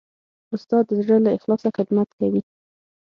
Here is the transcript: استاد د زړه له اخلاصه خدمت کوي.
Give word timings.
استاد 0.55 0.83
د 0.87 0.91
زړه 1.03 1.17
له 1.25 1.29
اخلاصه 1.37 1.69
خدمت 1.77 2.09
کوي. 2.19 2.41